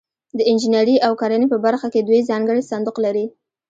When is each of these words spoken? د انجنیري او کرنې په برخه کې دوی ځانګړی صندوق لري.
د 0.37 0.39
انجنیري 0.51 0.95
او 1.05 1.13
کرنې 1.21 1.47
په 1.53 1.57
برخه 1.65 1.87
کې 1.93 2.01
دوی 2.01 2.21
ځانګړی 2.29 2.61
صندوق 2.71 2.97
لري. 3.05 3.25